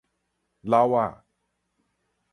[0.61, 1.23] 佬仔